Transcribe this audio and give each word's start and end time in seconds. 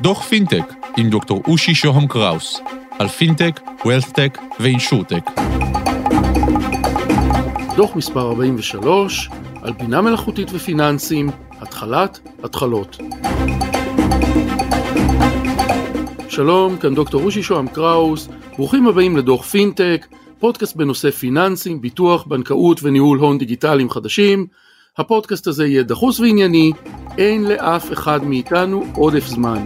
דוח 0.00 0.22
פינטק 0.22 0.74
עם 0.96 1.10
דוקטור 1.10 1.42
אושי 1.46 1.74
שוהם 1.74 2.06
קראוס 2.06 2.60
על 2.98 3.08
fintech, 3.08 3.60
wealthtech 3.84 4.38
ו 4.60 4.66
insurtech. 4.66 5.30
דוח 7.76 7.96
מספר 7.96 8.20
43 8.20 9.30
על 9.62 9.72
בינה 9.72 10.00
מלאכותית 10.00 10.48
ופיננסים, 10.52 11.30
התחלת 11.50 12.18
התחלות. 12.42 12.98
שלום, 16.28 16.76
כאן 16.76 16.94
דוקטור 16.94 17.22
אושי 17.22 17.42
שוהם 17.42 17.68
קראוס, 17.68 18.28
ברוכים 18.56 18.86
הבאים 18.86 19.16
לדוח 19.16 19.44
פינטק, 19.44 20.06
פודקאסט 20.38 20.76
בנושא 20.76 21.10
פיננסים, 21.10 21.80
ביטוח, 21.80 22.24
בנקאות 22.26 22.82
וניהול 22.82 23.18
הון 23.18 23.38
דיגיטליים 23.38 23.90
חדשים. 23.90 24.46
הפודקאסט 24.98 25.46
הזה 25.46 25.66
יהיה 25.66 25.82
דחוס 25.82 26.20
וענייני, 26.20 26.72
אין 27.18 27.44
לאף 27.44 27.92
אחד 27.92 28.24
מאיתנו 28.24 28.84
עודף 28.94 29.26
זמן. 29.26 29.64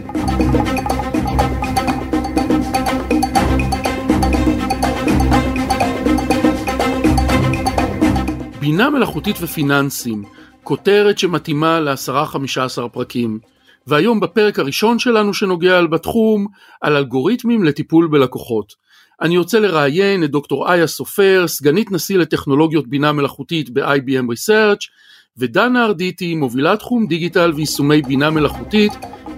בינה 8.59 8.89
מלאכותית 8.89 9.35
ופיננסים, 9.41 10.23
כותרת 10.63 11.19
שמתאימה 11.19 11.79
לעשרה 11.79 12.25
חמישה 12.25 12.63
עשר 12.63 12.87
פרקים. 12.87 13.39
והיום 13.87 14.19
בפרק 14.19 14.59
הראשון 14.59 14.99
שלנו 14.99 15.33
שנוגע 15.33 15.81
בתחום, 15.81 16.47
על 16.81 16.95
אלגוריתמים 16.95 17.63
לטיפול 17.63 18.07
בלקוחות. 18.07 18.73
אני 19.21 19.37
רוצה 19.37 19.59
לראיין 19.59 20.23
את 20.23 20.31
דוקטור 20.31 20.73
איה 20.73 20.87
סופר, 20.87 21.43
סגנית 21.47 21.91
נשיא 21.91 22.17
לטכנולוגיות 22.17 22.87
בינה 22.87 23.11
מלאכותית 23.11 23.69
ב-IBM 23.69 24.25
Research, 24.33 24.87
ודנה 25.37 25.85
ארדיטי, 25.85 26.35
מובילת 26.35 26.79
תחום 26.79 27.07
דיגיטל 27.07 27.51
ויישומי 27.55 28.01
בינה 28.01 28.29
מלאכותית 28.29 28.93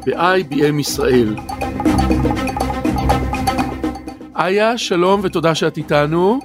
ב-IBM 0.05 0.79
ישראל. 0.79 1.35
איה, 4.35 4.77
שלום 4.77 5.21
ותודה 5.23 5.55
שאת 5.55 5.77
איתנו. 5.77 6.39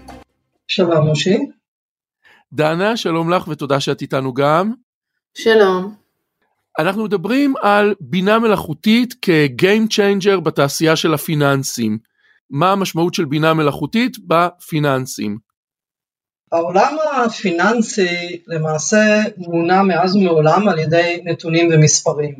שלום, 0.69 1.06
מושי. 1.06 1.39
דנה, 2.52 2.97
שלום 2.97 3.30
לך 3.30 3.48
ותודה 3.48 3.80
שאת 3.80 4.02
איתנו 4.02 4.34
גם. 4.34 4.72
שלום. 5.34 5.94
אנחנו 6.78 7.05
מדברים 7.05 7.55
על 7.62 7.94
בינה 8.00 8.39
מלאכותית 8.39 9.14
כ-game 9.22 9.89
changer 9.92 10.41
בתעשייה 10.41 10.96
של 10.96 11.14
הפיננסים. 11.14 11.98
מה 12.50 12.72
המשמעות 12.72 13.14
של 13.14 13.24
בינה 13.24 13.55
מלאכותית 13.55 14.17
בפיננסים? 14.27 15.49
העולם 16.52 16.96
הפיננסי 17.26 18.42
למעשה 18.46 19.22
מונע 19.36 19.82
מאז 19.82 20.16
ומעולם 20.16 20.68
על 20.68 20.78
ידי 20.78 21.22
נתונים 21.24 21.68
ומספרים. 21.72 22.34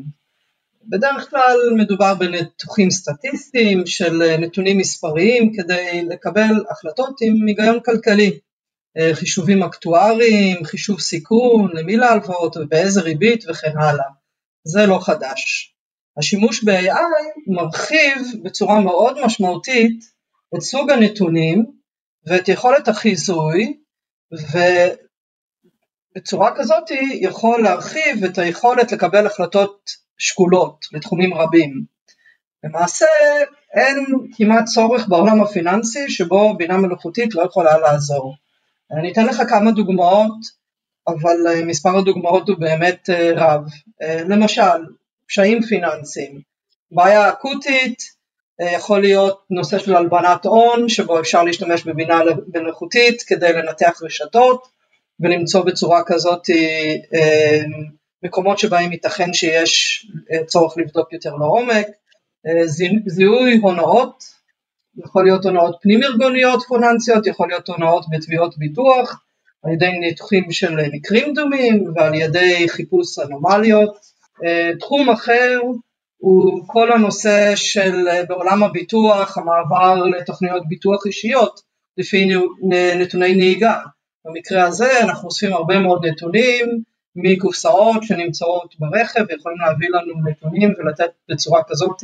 בדרך 0.89 1.29
כלל 1.29 1.57
מדובר 1.77 2.13
בניתוחים 2.15 2.91
סטטיסטיים 2.91 3.85
של 3.85 4.37
נתונים 4.39 4.77
מספריים 4.77 5.53
כדי 5.53 6.05
לקבל 6.09 6.63
החלטות 6.69 7.17
עם 7.21 7.47
היגיון 7.47 7.79
כלכלי. 7.79 8.39
חישובים 9.13 9.63
אקטואריים, 9.63 10.63
חישוב 10.63 10.99
סיכון, 10.99 11.69
למי 11.73 11.97
להלוואות 11.97 12.57
ובאיזה 12.57 13.01
ריבית 13.01 13.43
וכן 13.49 13.77
הלאה. 13.77 14.05
זה 14.63 14.85
לא 14.85 14.99
חדש. 15.01 15.73
השימוש 16.17 16.63
ב-AI 16.63 17.41
מרחיב 17.47 18.43
בצורה 18.43 18.79
מאוד 18.79 19.25
משמעותית 19.25 20.03
את 20.55 20.61
סוג 20.61 20.91
הנתונים 20.91 21.65
ואת 22.27 22.49
יכולת 22.49 22.87
החיזוי 22.87 23.80
ובצורה 26.15 26.51
כזאת 26.55 26.83
יכול 27.13 27.63
להרחיב 27.63 28.23
את 28.23 28.37
היכולת 28.37 28.91
לקבל 28.91 29.25
החלטות 29.25 29.91
שקולות 30.17 30.85
לתחומים 30.91 31.33
רבים. 31.33 31.83
למעשה 32.63 33.05
אין 33.73 34.05
כמעט 34.37 34.65
צורך 34.65 35.07
בעולם 35.07 35.41
הפיננסי 35.41 36.09
שבו 36.09 36.57
בינה 36.57 36.77
מלאכותית 36.77 37.35
לא 37.35 37.41
יכולה 37.41 37.77
לעזור. 37.77 38.35
אני 38.91 39.11
אתן 39.11 39.25
לך 39.25 39.41
כמה 39.49 39.71
דוגמאות, 39.71 40.61
אבל 41.07 41.63
מספר 41.65 41.97
הדוגמאות 41.97 42.49
הוא 42.49 42.57
באמת 42.59 43.09
רב. 43.35 43.63
למשל, 44.29 44.85
פשעים 45.27 45.61
פיננסיים, 45.61 46.41
בעיה 46.91 47.29
אקוטית, 47.29 48.20
יכול 48.65 49.01
להיות 49.01 49.41
נושא 49.49 49.79
של 49.79 49.95
הלבנת 49.95 50.45
הון, 50.45 50.89
שבו 50.89 51.19
אפשר 51.19 51.43
להשתמש 51.43 51.83
בבינה 51.83 52.19
מלאכותית 52.53 53.21
כדי 53.21 53.53
לנתח 53.53 53.99
רשתות 54.03 54.67
ולמצוא 55.19 55.63
בצורה 55.63 56.03
כזאת 56.05 56.41
מקומות 58.23 58.59
שבהם 58.59 58.91
ייתכן 58.91 59.33
שיש 59.33 60.05
צורך 60.45 60.77
לבדוק 60.77 61.13
יותר 61.13 61.35
לעומק, 61.35 61.87
זיהוי 63.05 63.57
הונאות, 63.61 64.23
יכול 65.05 65.23
להיות 65.23 65.45
הונאות 65.45 65.75
פנים 65.81 66.03
ארגוניות 66.03 66.63
פיננסיות, 66.63 67.27
יכול 67.27 67.47
להיות 67.47 67.67
הונאות 67.67 68.05
בתביעות 68.11 68.57
ביטוח, 68.57 69.23
על 69.63 69.73
ידי 69.73 69.89
ניתוחים 69.91 70.51
של 70.51 70.75
מקרים 70.93 71.33
דומים 71.33 71.93
ועל 71.95 72.13
ידי 72.13 72.65
חיפוש 72.69 73.19
אנומליות. 73.19 73.97
תחום 74.79 75.09
אחר 75.09 75.59
הוא 76.21 76.63
כל 76.67 76.91
הנושא 76.91 77.55
של 77.55 78.07
בעולם 78.27 78.63
הביטוח, 78.63 79.37
המעבר 79.37 80.03
לתוכניות 80.03 80.67
ביטוח 80.67 81.05
אישיות 81.05 81.61
לפי 81.97 82.29
נתוני 82.99 83.35
נהיגה. 83.35 83.79
במקרה 84.25 84.63
הזה 84.63 85.01
אנחנו 85.01 85.27
אוספים 85.27 85.53
הרבה 85.53 85.79
מאוד 85.79 86.05
נתונים 86.05 86.81
מקופסאות 87.15 88.03
שנמצאות 88.03 88.75
ברכב 88.79 89.23
ויכולים 89.29 89.57
להביא 89.59 89.87
לנו 89.89 90.29
נתונים 90.29 90.73
ולתת 90.77 91.11
בצורה 91.29 91.61
כזאת 91.67 91.97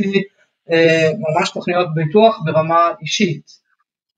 ממש 1.20 1.50
תוכניות 1.50 1.88
ביטוח 1.94 2.40
ברמה 2.46 2.92
אישית. 3.02 3.52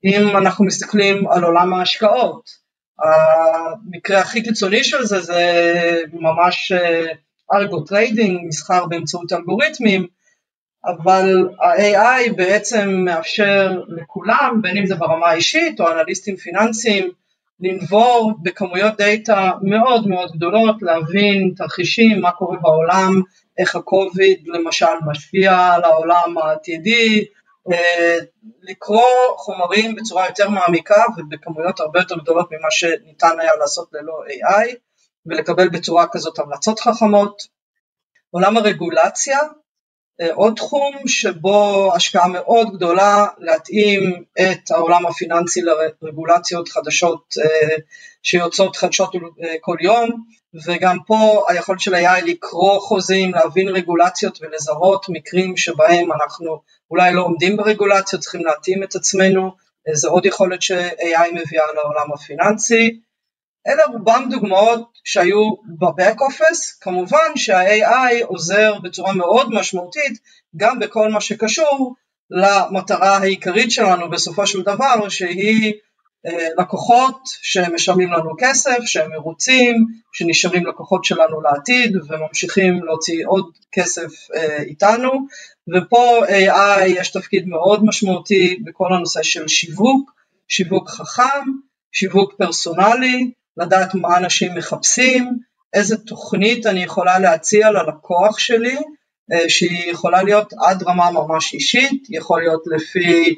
אם 0.05 0.37
אנחנו 0.37 0.65
מסתכלים 0.65 1.27
על 1.27 1.43
עולם 1.43 1.73
ההשקעות, 1.73 2.49
המקרה 2.99 4.19
הכי 4.19 4.43
קיצוני 4.43 4.83
של 4.83 5.05
זה 5.05 5.19
זה 5.19 5.43
ממש 6.13 6.71
algo 7.53 7.81
trading, 7.81 8.47
מסחר 8.47 8.85
באמצעות 8.85 9.33
אלגוריתמים, 9.33 10.07
אבל 10.85 11.49
ה-AI 11.61 12.33
בעצם 12.35 12.89
מאפשר 12.89 13.81
לכולם, 13.87 14.59
בין 14.61 14.77
אם 14.77 14.85
זה 14.85 14.95
ברמה 14.95 15.27
האישית 15.27 15.79
או 15.79 15.91
אנליסטים 15.91 16.35
פיננסיים, 16.35 17.09
לנבור 17.59 18.33
בכמויות 18.41 18.97
data 18.97 19.51
מאוד 19.61 20.07
מאוד 20.07 20.31
גדולות, 20.31 20.81
להבין 20.81 21.53
תרחישים, 21.57 22.21
מה 22.21 22.31
קורה 22.31 22.57
בעולם, 22.61 23.21
איך 23.57 23.75
הקוביד 23.75 24.47
למשל 24.47 24.85
משפיע 25.07 25.73
על 25.73 25.83
העולם 25.83 26.37
העתידי, 26.37 27.25
לקרוא 28.61 29.37
חומרים 29.37 29.95
בצורה 29.95 30.25
יותר 30.25 30.49
מעמיקה 30.49 31.03
ובכמויות 31.17 31.79
הרבה 31.79 31.99
יותר 31.99 32.15
גדולות 32.17 32.51
ממה 32.51 32.71
שניתן 32.71 33.39
היה 33.39 33.51
לעשות 33.59 33.89
ללא 33.93 34.23
AI 34.27 34.75
ולקבל 35.29 35.69
בצורה 35.69 36.05
כזאת 36.11 36.39
המלצות 36.39 36.79
חכמות. 36.79 37.59
עולם 38.31 38.57
הרגולציה, 38.57 39.39
עוד 40.33 40.53
תחום 40.55 40.95
שבו 41.07 41.91
השקעה 41.95 42.27
מאוד 42.27 42.75
גדולה 42.75 43.27
להתאים 43.37 44.23
את 44.41 44.71
העולם 44.71 45.05
הפיננסי 45.05 45.61
לרגולציות 45.61 46.69
חדשות 46.69 47.33
שיוצאות 48.23 48.75
חדשות 48.75 49.11
כל 49.61 49.77
יום 49.81 50.09
וגם 50.65 50.97
פה 51.07 51.45
היכולת 51.49 51.79
של 51.79 51.95
AI 51.95 52.25
לקרוא 52.25 52.79
חוזים, 52.79 53.33
להבין 53.33 53.69
רגולציות 53.69 54.39
ולזהות 54.41 55.05
מקרים 55.09 55.57
שבהם 55.57 56.11
אנחנו 56.11 56.61
אולי 56.91 57.13
לא 57.13 57.21
עומדים 57.21 57.57
ברגולציות, 57.57 58.21
צריכים 58.21 58.45
להתאים 58.45 58.83
את 58.83 58.95
עצמנו, 58.95 59.51
זה 59.93 60.07
עוד 60.07 60.25
יכולת 60.25 60.61
ש-AI 60.61 61.31
מביאה 61.33 61.65
לעולם 61.75 62.13
הפיננסי. 62.13 62.99
אלה 63.67 63.83
רובם 63.85 64.27
דוגמאות 64.29 64.89
שהיו 65.03 65.53
בבק 65.79 66.21
אופס, 66.21 66.77
כמובן 66.81 67.31
שה-AI 67.35 68.25
עוזר 68.25 68.73
בצורה 68.83 69.13
מאוד 69.13 69.53
משמעותית 69.53 70.19
גם 70.57 70.79
בכל 70.79 71.09
מה 71.09 71.21
שקשור 71.21 71.95
למטרה 72.31 73.17
העיקרית 73.17 73.71
שלנו 73.71 74.09
בסופו 74.09 74.47
של 74.47 74.61
דבר 74.61 75.09
שהיא 75.09 75.73
לקוחות 76.57 77.19
שמשלמים 77.41 78.13
לנו 78.13 78.31
כסף, 78.39 78.77
שהם 78.85 79.11
מרוצים, 79.11 79.75
שנשארים 80.13 80.65
לקוחות 80.65 81.05
שלנו 81.05 81.41
לעתיד 81.41 81.95
וממשיכים 81.95 82.83
להוציא 82.83 83.27
עוד 83.27 83.51
כסף 83.71 84.11
איתנו. 84.59 85.11
ופה 85.75 86.25
AI 86.27 86.85
יש 86.85 87.11
תפקיד 87.11 87.47
מאוד 87.47 87.85
משמעותי 87.85 88.59
בכל 88.65 88.93
הנושא 88.93 89.23
של 89.23 89.47
שיווק, 89.47 90.11
שיווק 90.47 90.89
חכם, 90.89 91.45
שיווק 91.91 92.33
פרסונלי, 92.37 93.31
לדעת 93.59 93.95
מה 93.95 94.17
אנשים 94.17 94.55
מחפשים, 94.55 95.37
איזה 95.73 95.97
תוכנית 95.97 96.65
אני 96.65 96.83
יכולה 96.83 97.19
להציע 97.19 97.71
ללקוח 97.71 98.39
שלי 98.39 98.77
שהיא 99.47 99.91
יכולה 99.91 100.23
להיות 100.23 100.53
עד 100.65 100.83
רמה 100.83 101.11
ממש 101.11 101.53
אישית, 101.53 102.03
יכול 102.09 102.41
להיות 102.41 102.63
לפי 102.67 103.35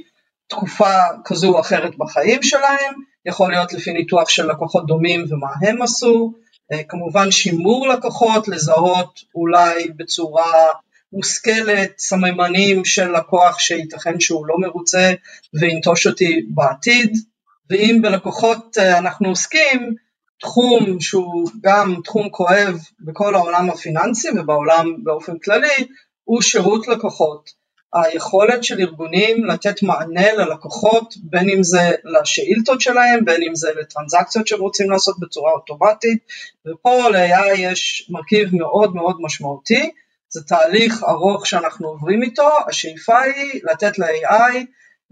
תקופה 0.47 0.94
כזו 1.25 1.53
או 1.53 1.59
אחרת 1.59 1.97
בחיים 1.97 2.44
שלהם, 2.44 2.94
יכול 3.25 3.51
להיות 3.51 3.73
לפי 3.73 3.94
ניתוח 3.94 4.29
של 4.29 4.51
לקוחות 4.51 4.85
דומים 4.85 5.25
ומה 5.29 5.47
הם 5.62 5.81
עשו, 5.81 6.33
כמובן 6.89 7.31
שימור 7.31 7.88
לקוחות, 7.88 8.47
לזהות 8.47 9.19
אולי 9.35 9.88
בצורה 9.97 10.67
מושכלת 11.13 11.91
סממנים 11.97 12.85
של 12.85 13.12
לקוח 13.12 13.59
שייתכן 13.59 14.19
שהוא 14.19 14.45
לא 14.47 14.56
מרוצה 14.59 15.13
וינטוש 15.53 16.07
אותי 16.07 16.41
בעתיד, 16.50 17.17
ואם 17.69 18.00
בלקוחות 18.01 18.77
אנחנו 18.77 19.29
עוסקים, 19.29 19.95
תחום 20.41 20.99
שהוא 20.99 21.49
גם 21.61 21.95
תחום 22.03 22.29
כואב 22.29 22.79
בכל 22.99 23.35
העולם 23.35 23.69
הפיננסי 23.69 24.27
ובעולם 24.35 25.03
באופן 25.03 25.38
כללי, 25.38 25.88
הוא 26.23 26.41
שירות 26.41 26.88
לקוחות. 26.88 27.61
היכולת 27.93 28.63
של 28.63 28.79
ארגונים 28.79 29.45
לתת 29.45 29.83
מענה 29.83 30.33
ללקוחות, 30.33 31.13
בין 31.23 31.49
אם 31.49 31.63
זה 31.63 31.91
לשאילתות 32.03 32.81
שלהם, 32.81 33.25
בין 33.25 33.43
אם 33.43 33.55
זה 33.55 33.69
לטרנזקציות 33.81 34.47
שהם 34.47 34.59
רוצים 34.59 34.91
לעשות 34.91 35.19
בצורה 35.19 35.51
אוטומטית, 35.51 36.19
ופה 36.67 37.09
ל-AI 37.09 37.57
יש 37.57 38.07
מרכיב 38.09 38.55
מאוד 38.55 38.95
מאוד 38.95 39.17
משמעותי, 39.19 39.91
זה 40.29 40.43
תהליך 40.43 41.03
ארוך 41.03 41.47
שאנחנו 41.47 41.88
עוברים 41.88 42.23
איתו, 42.23 42.49
השאיפה 42.67 43.19
היא 43.19 43.61
לתת 43.71 43.99
ל-AI 43.99 44.55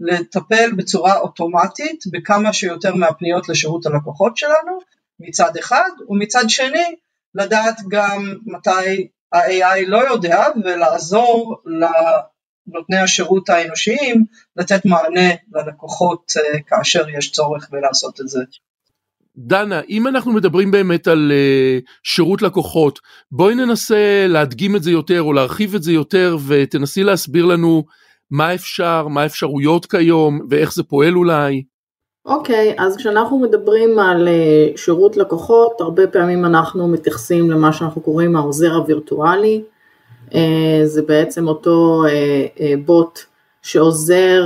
לטפל 0.00 0.72
בצורה 0.76 1.18
אוטומטית 1.18 2.04
בכמה 2.12 2.52
שיותר 2.52 2.94
מהפניות 2.94 3.48
לשירות 3.48 3.86
הלקוחות 3.86 4.36
שלנו, 4.36 4.78
מצד 5.20 5.56
אחד, 5.56 5.90
ומצד 6.08 6.44
שני 6.48 6.94
לדעת 7.34 7.76
גם 7.88 8.34
מתי 8.46 9.08
ה-AI 9.32 9.86
לא 9.86 10.10
יודע 10.12 10.46
ולעזור 10.64 11.62
לנותני 11.66 12.98
השירות 12.98 13.48
האנושיים 13.48 14.24
לתת 14.56 14.84
מענה 14.84 15.30
ללקוחות 15.54 16.32
אה, 16.36 16.60
כאשר 16.66 17.08
יש 17.18 17.32
צורך 17.32 17.68
בלעשות 17.70 18.20
את 18.20 18.28
זה. 18.28 18.40
דנה, 19.36 19.80
אם 19.88 20.06
אנחנו 20.06 20.32
מדברים 20.32 20.70
באמת 20.70 21.08
על 21.08 21.32
uh, 21.32 21.90
שירות 22.02 22.42
לקוחות, 22.42 22.98
בואי 23.32 23.54
ננסה 23.54 24.26
להדגים 24.28 24.76
את 24.76 24.82
זה 24.82 24.90
יותר 24.90 25.22
או 25.22 25.32
להרחיב 25.32 25.74
את 25.74 25.82
זה 25.82 25.92
יותר 25.92 26.36
ותנסי 26.46 27.02
להסביר 27.02 27.46
לנו 27.46 27.84
מה 28.30 28.54
אפשר, 28.54 29.08
מה 29.08 29.22
האפשרויות 29.22 29.86
כיום 29.86 30.40
ואיך 30.50 30.72
זה 30.72 30.82
פועל 30.82 31.16
אולי. 31.16 31.62
אוקיי, 32.26 32.74
אז 32.78 32.96
כשאנחנו 32.96 33.38
מדברים 33.38 33.98
על 33.98 34.28
אה, 34.28 34.68
שירות 34.76 35.16
לקוחות, 35.16 35.80
הרבה 35.80 36.06
פעמים 36.06 36.44
אנחנו 36.44 36.88
מתייחסים 36.88 37.50
למה 37.50 37.72
שאנחנו 37.72 38.00
קוראים 38.00 38.36
העוזר 38.36 38.74
הווירטואלי, 38.74 39.62
אה, 40.34 40.80
זה 40.84 41.02
בעצם 41.02 41.48
אותו 41.48 42.04
אה, 42.60 42.74
בוט 42.84 43.18
שעוזר 43.62 44.42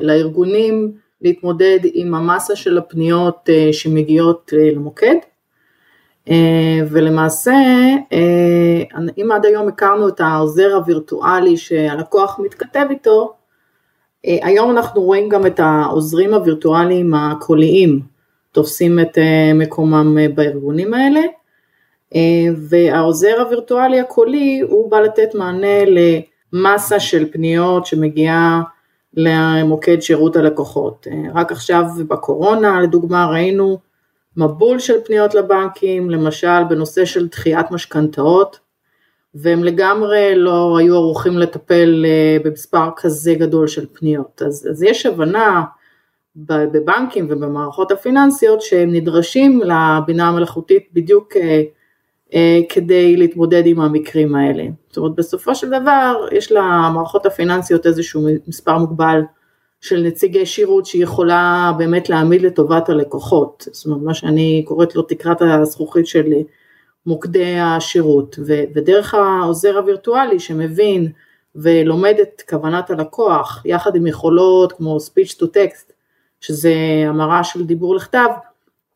לארגונים 0.00 0.92
להתמודד 1.20 1.78
עם 1.94 2.14
המסה 2.14 2.56
של 2.56 2.78
הפניות 2.78 3.48
שמגיעות 3.72 4.52
למוקד, 4.74 5.14
ולמעשה 6.90 7.54
אם 9.18 9.32
עד 9.32 9.46
היום 9.46 9.68
הכרנו 9.68 10.08
את 10.08 10.20
העוזר 10.20 10.74
הווירטואלי 10.74 11.56
שהלקוח 11.56 12.38
מתכתב 12.38 12.86
איתו, 12.90 13.34
היום 14.24 14.70
אנחנו 14.70 15.02
רואים 15.02 15.28
גם 15.28 15.46
את 15.46 15.60
העוזרים 15.60 16.34
הווירטואליים 16.34 17.14
הקוליים 17.14 18.00
תופסים 18.52 19.00
את 19.00 19.18
אה, 19.18 19.54
מקומם 19.54 20.18
אה, 20.18 20.26
בארגונים 20.34 20.94
האלה, 20.94 21.20
והעוזר 22.56 23.40
הווירטואלי 23.40 24.00
הקולי 24.00 24.60
הוא 24.60 24.90
בא 24.90 25.00
לתת 25.00 25.34
מענה 25.34 25.84
למסה 26.52 27.00
של 27.00 27.32
פניות 27.32 27.86
שמגיעה 27.86 28.62
למוקד 29.14 30.00
שירות 30.00 30.36
הלקוחות. 30.36 31.06
רק 31.34 31.52
עכשיו 31.52 31.84
בקורונה 32.08 32.80
לדוגמה 32.80 33.26
ראינו 33.26 33.78
מבול 34.36 34.78
של 34.78 34.94
פניות 35.04 35.34
לבנקים, 35.34 36.10
למשל 36.10 36.64
בנושא 36.68 37.04
של 37.04 37.28
דחיית 37.28 37.70
משכנתאות, 37.70 38.58
והם 39.34 39.64
לגמרי 39.64 40.34
לא 40.36 40.76
היו 40.78 40.94
ערוכים 40.94 41.38
לטפל 41.38 42.04
אה, 42.08 42.36
במספר 42.44 42.88
כזה 42.96 43.34
גדול 43.34 43.66
של 43.66 43.86
פניות. 43.92 44.42
אז, 44.46 44.68
אז 44.70 44.82
יש 44.82 45.06
הבנה 45.06 45.64
בבנקים 46.36 47.26
ובמערכות 47.30 47.90
הפיננסיות 47.90 48.62
שהם 48.62 48.92
נדרשים 48.92 49.60
לבינה 49.60 50.28
המלאכותית 50.28 50.88
בדיוק 50.92 51.36
אה, 51.36 51.62
אה, 52.34 52.60
כדי 52.68 53.16
להתמודד 53.16 53.62
עם 53.66 53.80
המקרים 53.80 54.34
האלה. 54.34 54.64
זאת 54.88 54.96
אומרת 54.96 55.14
בסופו 55.14 55.54
של 55.54 55.68
דבר 55.68 56.26
יש 56.32 56.52
למערכות 56.52 57.26
הפיננסיות 57.26 57.86
איזשהו 57.86 58.28
מספר 58.48 58.78
מוגבל 58.78 59.20
של 59.80 60.02
נציגי 60.02 60.46
שירות 60.46 60.86
שהיא 60.86 61.02
יכולה 61.02 61.72
באמת 61.78 62.08
להעמיד 62.08 62.42
לטובת 62.42 62.88
הלקוחות, 62.88 63.68
זאת 63.72 63.86
אומרת 63.86 64.02
מה 64.02 64.14
שאני 64.14 64.62
קוראת 64.66 64.96
לו 64.96 65.02
תקרת 65.02 65.42
הזכוכית 65.42 66.06
של 66.06 66.32
מוקדי 67.06 67.58
השירות, 67.58 68.38
ודרך 68.46 69.14
העוזר 69.14 69.78
הווירטואלי 69.78 70.40
שמבין 70.40 71.12
ולומד 71.54 72.14
את 72.22 72.42
כוונת 72.48 72.90
הלקוח, 72.90 73.62
יחד 73.64 73.96
עם 73.96 74.06
יכולות 74.06 74.72
כמו 74.72 74.96
speech 74.96 75.34
to 75.42 75.44
text, 75.44 75.92
שזה 76.40 76.74
המרה 77.06 77.44
של 77.44 77.64
דיבור 77.64 77.94
לכתב, 77.94 78.28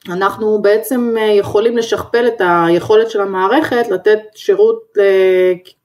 אנחנו 0.08 0.62
בעצם 0.62 1.14
יכולים 1.38 1.76
לשכפל 1.76 2.26
את 2.26 2.40
היכולת 2.44 3.10
של 3.10 3.20
המערכת 3.20 3.88
לתת 3.90 4.18
שירות 4.34 4.82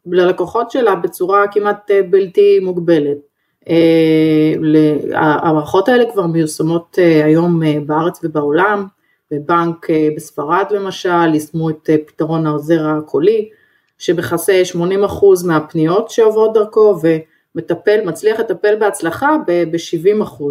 ללקוחות 0.05 0.71
שלה 0.71 0.95
בצורה 0.95 1.47
כמעט 1.47 1.91
בלתי 2.09 2.59
מוגבלת. 2.59 3.17
אה, 3.69 4.53
המערכות 5.43 5.89
האלה 5.89 6.11
כבר 6.11 6.27
מיושמות 6.27 6.99
אה, 7.01 7.25
היום 7.25 7.63
אה, 7.63 7.77
בארץ 7.85 8.19
ובעולם, 8.23 8.85
בבנק 9.31 9.89
אה, 9.89 10.07
בספרד 10.15 10.65
למשל, 10.71 11.33
יישמו 11.33 11.69
את 11.69 11.89
אה, 11.89 11.95
פתרון 12.07 12.47
העוזר 12.47 12.87
הקולי, 12.87 13.49
שמכסה 13.97 14.61
80% 14.73 14.77
מהפניות 15.45 16.09
שעוברות 16.09 16.53
דרכו 16.53 16.99
ומטפל, 17.01 17.99
מצליח 18.05 18.39
לטפל 18.39 18.75
בהצלחה 18.75 19.37
ב-70%. 19.47 20.43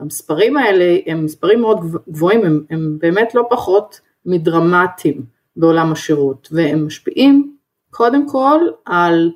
המספרים 0.00 0.56
האלה 0.56 0.96
הם 1.06 1.24
מספרים 1.24 1.60
מאוד 1.60 1.78
גבוהים, 2.08 2.44
הם, 2.44 2.64
הם 2.70 2.98
באמת 3.00 3.34
לא 3.34 3.46
פחות 3.50 4.00
מדרמטיים 4.26 5.22
בעולם 5.56 5.92
השירות, 5.92 6.48
והם 6.52 6.86
משפיעים 6.86 7.56
קודם 7.90 8.28
כל 8.28 8.60
על 8.84 9.30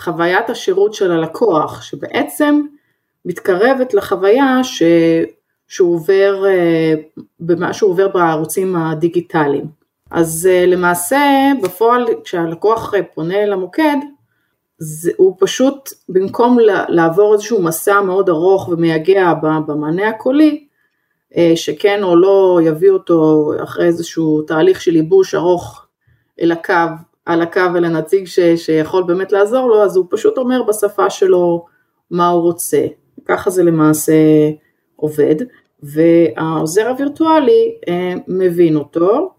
חוויית 0.00 0.50
השירות 0.50 0.94
של 0.94 1.12
הלקוח, 1.12 1.82
שבעצם 1.82 2.60
מתקרבת 3.24 3.94
לחוויה 3.94 4.64
ש... 4.64 4.82
שהוא 5.74 5.94
עובר, 5.94 6.44
אה, 6.46 6.94
במה 7.40 7.72
שהוא 7.72 7.90
עובר 7.90 8.08
בערוצים 8.08 8.76
הדיגיטליים. 8.76 9.66
אז 10.10 10.48
אה, 10.50 10.66
למעשה 10.66 11.52
בפועל 11.62 12.06
כשהלקוח 12.24 12.94
אה, 12.94 13.02
פונה 13.14 13.46
למוקד, 13.46 13.96
זה, 14.78 15.10
הוא 15.16 15.36
פשוט 15.38 15.90
במקום 16.08 16.58
לעבור 16.88 17.34
איזשהו 17.34 17.62
מסע 17.62 18.00
מאוד 18.00 18.28
ארוך 18.28 18.68
ומייגע 18.68 19.34
במענה 19.66 20.08
הקולי, 20.08 20.66
שכן 21.54 22.02
או 22.02 22.16
לא 22.16 22.60
יביא 22.62 22.90
אותו 22.90 23.50
אחרי 23.62 23.86
איזשהו 23.86 24.42
תהליך 24.42 24.80
של 24.80 24.96
ייבוש 24.96 25.34
ארוך 25.34 25.86
אל 26.40 26.52
הקו, 26.52 26.74
על 27.26 27.42
הקו 27.42 27.60
אל 27.76 27.84
הנציג 27.84 28.26
ש, 28.26 28.40
שיכול 28.40 29.02
באמת 29.02 29.32
לעזור 29.32 29.68
לו, 29.68 29.84
אז 29.84 29.96
הוא 29.96 30.06
פשוט 30.10 30.38
אומר 30.38 30.62
בשפה 30.62 31.10
שלו 31.10 31.66
מה 32.10 32.28
הוא 32.28 32.42
רוצה. 32.42 32.86
ככה 33.24 33.50
זה 33.50 33.62
למעשה 33.62 34.12
עובד, 34.96 35.36
והעוזר 35.84 36.88
הווירטואלי 36.88 37.74
אה, 37.88 38.14
מבין 38.28 38.76
אותו, 38.76 39.30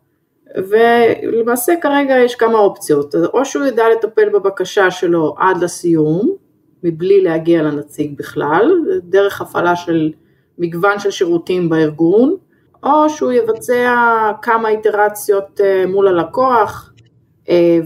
ולמעשה 0.58 1.74
כרגע 1.82 2.18
יש 2.18 2.36
כמה 2.36 2.60
אופציות, 2.60 3.16
או 3.16 3.46
שהוא 3.46 3.66
ידע 3.66 3.84
לטפל 3.90 4.30
בבקשה 4.30 4.92
שלו 4.92 5.36
עד 5.38 5.64
לסיום, 5.64 6.36
מבלי 6.84 7.22
להגיע 7.22 7.64
לנציג 7.64 8.18
בכלל, 8.18 8.72
דרך 9.04 9.42
הפעלה 9.42 9.76
של 9.76 10.12
מגוון 10.58 11.00
של 11.00 11.12
שירותים 11.12 11.70
בארגון, 11.70 12.36
או 12.84 13.10
שהוא 13.10 13.32
יבצע 13.32 13.96
כמה 14.42 14.70
איטרציות 14.70 15.62
אה, 15.64 15.86
מול 15.88 16.08
הלקוח, 16.08 16.94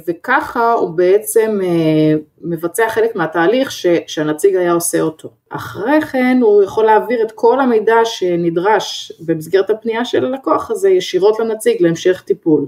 וככה 0.08 0.74
הוא 0.74 0.90
בעצם 0.90 1.60
אה, 1.64 2.20
מבצע 2.42 2.90
חלק 2.90 3.16
מהתהליך 3.16 3.72
שהנציג 4.08 4.56
היה 4.56 4.72
עושה 4.72 5.02
אותו. 5.02 5.30
אחרי 5.50 6.02
כן 6.02 6.40
הוא 6.42 6.64
יכול 6.64 6.86
להעביר 6.86 7.24
את 7.24 7.32
כל 7.32 7.60
המידע 7.60 7.96
שנדרש 8.04 9.12
במסגרת 9.26 9.70
הפנייה 9.70 10.06
של 10.06 10.26
הלקוח 10.26 10.72
הזה 10.72 10.90
ישירות 10.90 11.40
לנציג 11.40 11.82
להמשך 11.82 12.22
טיפול. 12.22 12.66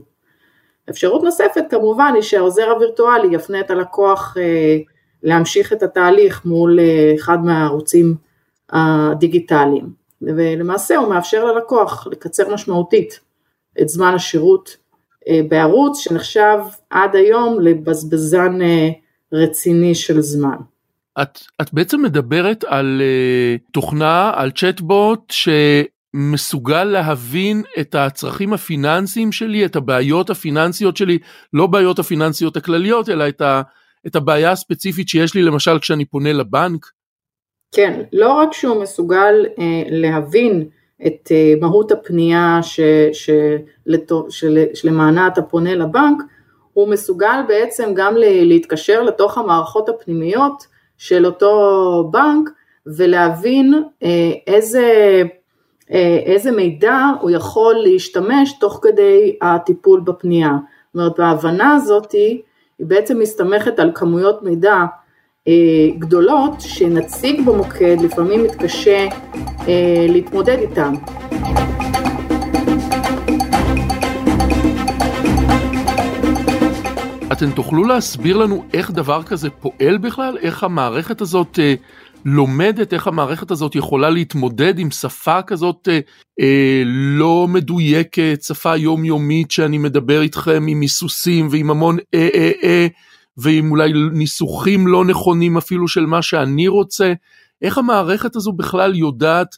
אפשרות 0.90 1.24
נוספת 1.24 1.64
כמובן 1.70 2.12
היא 2.16 2.22
שהעוזר 2.22 2.70
הווירטואלי 2.70 3.36
יפנה 3.36 3.60
את 3.60 3.72
הלקוח 3.72 4.38
אה, 4.40 4.78
להמשיך 5.24 5.74
את 5.74 5.84
התהליך 5.84 6.46
מול 6.46 6.80
אחד 7.16 7.46
מהערוצים 7.46 8.16
הדיגיטליים 8.70 9.90
ולמעשה 10.22 10.98
הוא 10.98 11.10
מאפשר 11.10 11.46
ללקוח 11.46 12.08
לקצר 12.12 12.54
משמעותית 12.54 13.20
את 13.82 13.90
זמן 13.90 14.14
השירות 14.14 14.70
אה, 14.70 14.82
בערוץ 15.50 16.00
שנחשב 16.00 16.58
עד 16.90 17.16
היום 17.16 17.60
לבזבזן 17.60 18.62
אה, 18.62 18.90
רציני 19.34 19.96
של 19.96 20.22
זמן. 20.22 20.58
את, 21.22 21.40
את 21.62 21.74
בעצם 21.74 22.02
מדברת 22.02 22.64
על 22.64 23.02
uh, 23.02 23.72
תוכנה, 23.72 24.32
על 24.36 24.52
צ'טבוט 24.52 25.34
מסוגל 26.14 26.84
להבין 26.84 27.64
את 27.80 27.96
הצרכים 27.96 28.54
הפיננסיים 28.54 29.32
שלי, 29.32 29.66
את 29.66 29.76
הבעיות 29.76 30.30
הפיננסיות 30.30 30.98
שלי, 30.98 31.18
לא 31.54 31.68
בעיות 31.68 32.00
הפיננסיות 32.00 32.58
הכלליות, 32.58 33.10
אלא 33.10 33.28
את, 33.28 33.42
ה, 33.42 33.62
את 34.08 34.16
הבעיה 34.16 34.52
הספציפית 34.52 35.08
שיש 35.08 35.36
לי 35.36 35.44
למשל 35.44 35.80
כשאני 35.80 36.06
פונה 36.06 36.34
לבנק? 36.34 36.86
כן, 37.76 38.02
לא 38.14 38.34
רק 38.34 38.54
שהוא 38.54 38.82
מסוגל 38.82 39.46
אה, 39.60 39.84
להבין 39.90 40.68
את 41.08 41.32
אה, 41.32 41.54
מהות 41.62 41.92
הפנייה 41.92 42.60
ש, 42.62 42.80
ש, 43.14 43.30
לתו, 43.86 44.26
של, 44.30 44.64
שלמענה 44.74 45.28
אתה 45.28 45.42
פונה 45.42 45.76
לבנק, 45.76 46.24
הוא 46.74 46.88
מסוגל 46.88 47.42
בעצם 47.48 47.92
גם 47.96 48.14
להתקשר 48.18 49.04
לתוך 49.04 49.38
המערכות 49.38 49.90
הפנימיות 49.90 50.68
של 50.98 51.26
אותו 51.26 52.10
בנק 52.12 52.50
ולהבין 52.86 53.84
אה, 54.04 54.32
איזה, 54.48 55.22
אה, 55.92 56.20
איזה 56.26 56.52
מידע 56.52 56.98
הוא 57.22 57.32
יכול 57.32 57.76
להשתמש 57.76 58.54
תוך 58.60 58.80
כדי 58.82 59.38
הטיפול 59.42 60.00
בפנייה. 60.00 60.52
זאת 60.94 60.96
אומרת, 60.96 61.20
ההבנה 61.20 61.76
הזאת 61.76 62.12
היא 62.12 62.42
בעצם 62.80 63.20
מסתמכת 63.20 63.80
על 63.80 63.92
כמויות 63.96 64.44
מידע 64.44 64.76
גדולות 66.00 66.54
שנציג 66.60 67.46
במוקד 67.46 67.98
לפעמים 68.02 68.44
מתקשה 68.44 69.08
להתמודד 70.10 70.58
איתן. 70.60 70.94
אתם 77.32 77.52
תוכלו 77.52 77.84
להסביר 77.84 78.38
לנו 78.38 78.64
איך 78.74 78.92
דבר 78.92 79.24
כזה 79.24 79.50
פועל 79.50 79.98
בכלל? 79.98 80.38
איך 80.42 80.64
המערכת 80.64 81.22
הזאת 81.22 81.60
אה, 81.60 81.74
לומדת, 82.26 82.94
איך 82.94 83.08
המערכת 83.08 83.52
הזאת 83.52 83.76
יכולה 83.76 84.10
להתמודד 84.10 84.80
עם 84.80 84.92
שפה 84.92 85.42
כזאת 85.42 85.88
אה, 85.92 86.00
אה, 86.42 86.84
לא 86.86 87.48
מדויקת, 87.50 88.40
שפה 88.48 88.78
יומיומית 88.78 89.52
שאני 89.52 89.78
מדבר 89.78 90.22
איתכם 90.22 90.66
עם 90.68 90.82
היסוסים 90.82 91.48
ועם 91.52 91.72
המון 91.72 91.98
אה 92.14 92.30
אה 92.34 92.52
אה 92.64 92.88
ועם 93.42 93.72
אולי 93.72 93.92
ניסוחים 94.14 94.88
לא 94.88 95.06
נכונים 95.06 95.58
אפילו 95.58 95.88
של 95.88 96.06
מה 96.06 96.22
שאני 96.22 96.68
רוצה? 96.68 97.14
איך 97.62 97.78
המערכת 97.78 98.36
הזו 98.36 98.52
בכלל 98.52 98.96
יודעת 98.96 99.56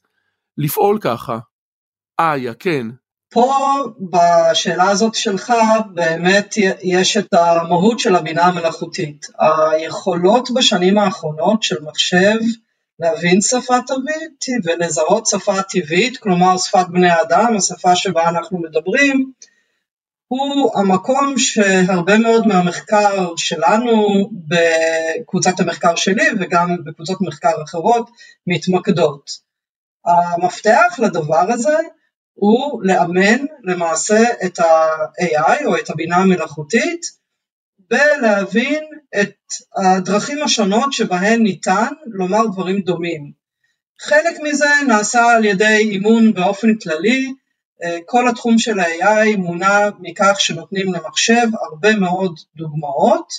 לפעול 0.57 0.97
ככה? 1.01 1.39
איה, 2.19 2.53
כן. 2.53 2.87
פה 3.33 3.53
בשאלה 4.11 4.89
הזאת 4.89 5.15
שלך 5.15 5.53
באמת 5.93 6.55
יש 6.83 7.17
את 7.17 7.33
המהות 7.33 7.99
של 7.99 8.15
הבינה 8.15 8.43
המלאכותית. 8.43 9.27
היכולות 9.39 10.49
בשנים 10.55 10.97
האחרונות 10.97 11.63
של 11.63 11.75
מחשב 11.81 12.37
להבין 12.99 13.41
שפה 13.41 13.75
טבעית 13.87 14.45
ולזהות 14.63 15.25
שפה 15.25 15.61
טבעית, 15.61 16.17
כלומר 16.17 16.57
שפת 16.57 16.85
בני 16.89 17.21
אדם, 17.21 17.55
השפה 17.57 17.95
שבה 17.95 18.29
אנחנו 18.29 18.61
מדברים, 18.61 19.31
הוא 20.27 20.79
המקום 20.79 21.37
שהרבה 21.37 22.17
מאוד 22.17 22.47
מהמחקר 22.47 23.35
שלנו 23.37 24.29
בקבוצת 24.47 25.59
המחקר 25.59 25.95
שלי 25.95 26.25
וגם 26.39 26.77
בקבוצות 26.85 27.17
מחקר 27.21 27.63
אחרות 27.63 28.09
מתמקדות. 28.47 29.29
המפתח 30.05 30.99
לדבר 30.99 31.51
הזה 31.53 31.77
הוא 32.33 32.83
לאמן 32.83 33.45
למעשה 33.63 34.23
את 34.45 34.59
ה-AI 34.59 35.65
או 35.65 35.77
את 35.77 35.89
הבינה 35.89 36.15
המלאכותית 36.15 37.01
ולהבין 37.91 38.83
את 39.21 39.35
הדרכים 39.77 40.43
השונות 40.43 40.93
שבהן 40.93 41.43
ניתן 41.43 41.87
לומר 42.05 42.47
דברים 42.53 42.81
דומים. 42.81 43.31
חלק 44.01 44.39
מזה 44.43 44.69
נעשה 44.87 45.25
על 45.35 45.45
ידי 45.45 45.77
אימון 45.77 46.33
באופן 46.33 46.67
כללי, 46.83 47.33
כל 48.05 48.27
התחום 48.27 48.57
של 48.57 48.79
ה-AI 48.79 49.37
מונע 49.37 49.89
מכך 49.99 50.39
שנותנים 50.39 50.93
למחשב 50.93 51.47
הרבה 51.61 51.95
מאוד 51.95 52.39
דוגמאות 52.55 53.33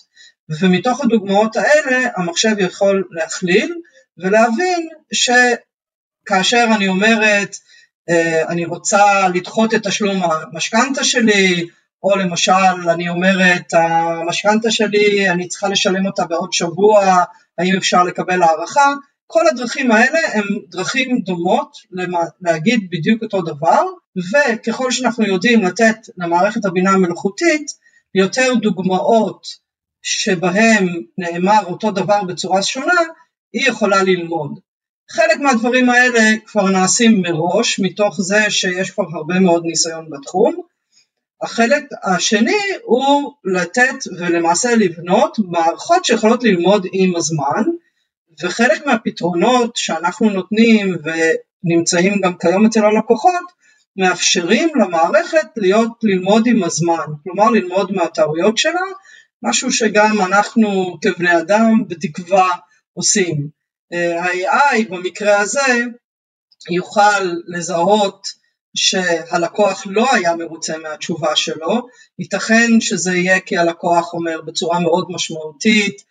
ומתוך 0.61 1.01
הדוגמאות 1.01 1.57
האלה 1.57 2.09
המחשב 2.17 2.55
יכול 2.59 3.05
להכליל 3.11 3.75
ולהבין 4.19 4.89
שכאשר 5.13 6.67
אני 6.77 6.89
אומרת 6.89 7.57
אה, 8.11 8.49
אני 8.49 8.65
רוצה 8.65 9.29
לדחות 9.29 9.75
את 9.75 9.87
תשלום 9.87 10.23
המשכנתה 10.23 11.05
שלי, 11.05 11.67
או 12.03 12.17
למשל 12.17 12.91
אני 12.91 13.09
אומרת 13.09 13.75
המשכנתה 13.75 14.71
שלי 14.71 15.31
אני 15.31 15.49
צריכה 15.49 15.69
לשלם 15.69 16.07
אותה 16.07 16.25
בעוד 16.25 16.53
שבוע, 16.53 17.25
האם 17.59 17.77
אפשר 17.77 18.03
לקבל 18.03 18.43
הערכה, 18.43 18.95
כל 19.27 19.49
הדרכים 19.49 19.91
האלה 19.91 20.19
הם 20.33 20.45
דרכים 20.69 21.19
דומות 21.19 21.77
להגיד 22.41 22.89
בדיוק 22.91 23.23
אותו 23.23 23.43
דבר, 23.43 23.83
וככל 24.17 24.91
שאנחנו 24.91 25.27
יודעים 25.27 25.63
לתת 25.63 25.97
למערכת 26.17 26.65
הבינה 26.65 26.91
המלאכותית 26.91 27.67
יותר 28.15 28.55
דוגמאות 28.55 29.47
שבהם 30.03 30.89
נאמר 31.19 31.65
אותו 31.67 31.91
דבר 31.91 32.23
בצורה 32.25 32.63
שונה, 32.63 33.01
היא 33.53 33.69
יכולה 33.69 34.03
ללמוד. 34.03 34.59
חלק 35.11 35.37
מהדברים 35.41 35.91
האלה 35.91 36.21
כבר 36.47 36.71
נעשים 36.71 37.23
מראש, 37.23 37.81
מתוך 37.81 38.21
זה 38.21 38.51
שיש 38.51 38.91
כבר 38.91 39.05
הרבה 39.15 39.41
מאוד 39.41 39.65
ניסיון 39.65 40.11
בתחום. 40.11 40.61
החלק 41.43 41.85
השני 42.05 42.59
הוא 42.85 43.33
לתת 43.45 43.95
ולמעשה 44.19 44.77
לבנות 44.77 45.39
מערכות 45.39 46.05
שיכולות 46.05 46.45
ללמוד 46.45 46.87
עם 46.93 47.17
הזמן, 47.17 47.63
וחלק 48.43 48.87
מהפתרונות 48.87 49.77
שאנחנו 49.77 50.31
נותנים 50.31 50.97
ונמצאים 51.05 52.21
גם 52.21 52.39
כיום 52.39 52.67
אצל 52.67 52.85
הלקוחות, 52.85 53.65
מאפשרים 53.97 54.69
למערכת 54.77 55.47
להיות 55.57 55.93
ללמוד 56.03 56.47
עם 56.47 56.65
הזמן, 56.65 57.07
כלומר 57.25 57.51
ללמוד 57.51 57.93
מהטעויות 57.93 58.59
שלה, 58.59 58.81
משהו 59.43 59.73
שגם 59.73 60.21
אנחנו 60.21 60.97
כבני 61.01 61.39
אדם 61.39 61.85
בתקווה 61.89 62.49
עושים. 62.95 63.49
ה-AI 63.93 64.89
במקרה 64.91 65.41
הזה 65.41 65.85
יוכל 66.71 67.21
לזהות 67.47 68.29
שהלקוח 68.77 69.83
לא 69.87 70.15
היה 70.15 70.37
מרוצה 70.37 70.79
מהתשובה 70.79 71.37
שלו, 71.37 71.89
ייתכן 72.19 72.81
שזה 72.81 73.15
יהיה 73.15 73.41
כי 73.41 73.57
הלקוח 73.57 74.15
אומר 74.15 74.41
בצורה 74.41 74.81
מאוד 74.81 75.07
משמעותית, 75.11 76.03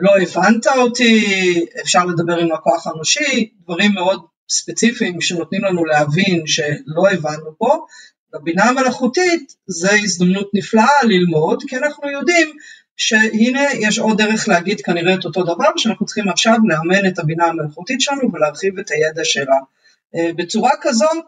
לא 0.00 0.18
הבנת 0.18 0.66
אותי, 0.66 1.24
אפשר 1.80 2.04
לדבר 2.04 2.36
עם 2.38 2.52
לקוח 2.52 2.86
אנושי, 2.86 3.50
דברים 3.62 3.92
מאוד 3.92 4.20
ספציפיים 4.50 5.20
שנותנים 5.20 5.64
לנו 5.64 5.84
להבין 5.84 6.46
שלא 6.46 7.08
הבנו 7.12 7.58
פה, 7.58 7.86
בבינה 8.32 8.64
המלאכותית 8.64 9.52
זה 9.66 9.92
הזדמנות 9.92 10.50
נפלאה 10.54 11.02
ללמוד, 11.02 11.62
כי 11.68 11.76
אנחנו 11.76 12.10
יודעים 12.10 12.52
שהנה 12.96 13.64
יש 13.80 13.98
עוד 13.98 14.22
דרך 14.22 14.48
להגיד 14.48 14.80
כנראה 14.80 15.14
את 15.14 15.24
אותו 15.24 15.42
דבר, 15.42 15.68
שאנחנו 15.76 16.06
צריכים 16.06 16.28
עכשיו 16.28 16.56
לאמן 16.68 17.08
את 17.08 17.18
הבינה 17.18 17.46
המלאכותית 17.46 18.00
שלנו 18.00 18.32
ולהרחיב 18.32 18.78
את 18.78 18.90
הידע 18.90 19.24
שלה. 19.24 19.56
אה, 20.14 20.30
בצורה 20.36 20.70
כזאת 20.80 21.24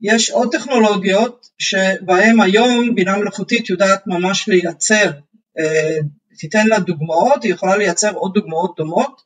יש 0.00 0.30
עוד 0.30 0.52
טכנולוגיות 0.52 1.46
שבהן 1.58 2.40
היום 2.40 2.94
בינה 2.94 3.16
מלאכותית 3.16 3.70
יודעת 3.70 4.06
ממש 4.06 4.48
לייצר, 4.48 5.10
אה, 5.58 5.98
תיתן 6.38 6.66
לה 6.66 6.78
דוגמאות, 6.78 7.44
היא 7.44 7.52
יכולה 7.52 7.76
לייצר 7.76 8.12
עוד 8.14 8.34
דוגמאות 8.34 8.74
דומות 8.76 9.22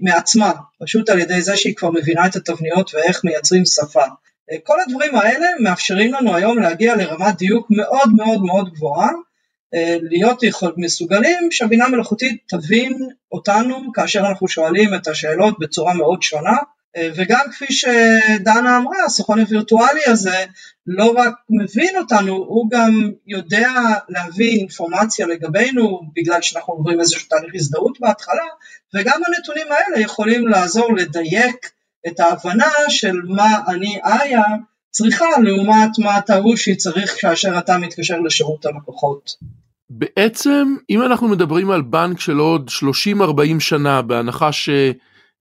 מעצמה, 0.00 0.52
פשוט 0.82 1.08
על 1.08 1.18
ידי 1.18 1.42
זה 1.42 1.56
שהיא 1.56 1.76
כבר 1.76 1.90
מבינה 1.90 2.26
את 2.26 2.36
התבניות 2.36 2.94
ואיך 2.94 3.24
מייצרים 3.24 3.64
שפה. 3.64 4.02
אה, 4.52 4.56
כל 4.64 4.80
הדברים 4.80 5.14
האלה 5.14 5.46
מאפשרים 5.60 6.12
לנו 6.12 6.36
היום 6.36 6.58
להגיע 6.58 6.96
לרמת 6.96 7.36
דיוק 7.36 7.66
מאוד 7.70 8.10
מאוד 8.16 8.42
מאוד 8.42 8.74
גבוהה, 8.74 9.10
אה, 9.74 9.96
להיות 10.02 10.42
יכול, 10.42 10.74
מסוגלים 10.76 11.48
שהבינה 11.50 11.88
מלאכותית 11.88 12.42
תבין 12.48 13.08
אותנו 13.32 13.92
כאשר 13.94 14.20
אנחנו 14.20 14.48
שואלים 14.48 14.94
את 14.94 15.08
השאלות 15.08 15.58
בצורה 15.58 15.94
מאוד 15.94 16.22
שונה 16.22 16.56
וגם 16.98 17.40
כפי 17.52 17.66
שדנה 17.72 18.76
אמרה, 18.76 19.04
הסוכן 19.06 19.38
הווירטואלי 19.38 20.00
הזה 20.06 20.44
לא 20.86 21.14
רק 21.16 21.34
מבין 21.50 21.96
אותנו, 21.96 22.34
הוא 22.34 22.70
גם 22.70 23.10
יודע 23.26 23.70
להביא 24.08 24.58
אינפורמציה 24.60 25.26
לגבינו 25.26 26.00
בגלל 26.16 26.42
שאנחנו 26.42 26.72
עוברים 26.72 27.00
איזשהו 27.00 27.28
תהליך 27.28 27.50
הזדהות 27.54 28.00
בהתחלה 28.00 28.44
וגם 28.94 29.20
הנתונים 29.26 29.66
האלה 29.70 30.00
יכולים 30.00 30.48
לעזור 30.48 30.94
לדייק 30.96 31.70
את 32.06 32.20
ההבנה 32.20 32.70
של 32.88 33.16
מה 33.24 33.60
אני 33.68 33.98
איה 34.04 34.42
צריכה 34.90 35.26
לעומת 35.42 35.90
מה 35.98 36.18
אתה 36.18 36.36
רושי 36.36 36.76
צריך 36.76 37.16
כאשר 37.20 37.58
אתה 37.58 37.78
מתקשר 37.78 38.20
לשירות 38.20 38.66
הלקוחות. 38.66 39.36
בעצם 39.90 40.76
אם 40.90 41.02
אנחנו 41.02 41.28
מדברים 41.28 41.70
על 41.70 41.82
בנק 41.82 42.20
של 42.20 42.36
עוד 42.36 42.70
30-40 43.20 43.60
שנה 43.60 44.02
בהנחה 44.02 44.52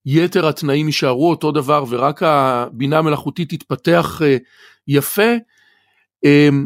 שיתר 0.08 0.48
התנאים 0.48 0.88
יישארו 0.88 1.30
אותו 1.30 1.52
דבר 1.52 1.84
ורק 1.90 2.24
הבינה 2.24 2.98
המלאכותית 2.98 3.50
תתפתח 3.50 4.22
אה, 4.26 4.38
יפה, 4.88 5.32
אמ, 6.26 6.66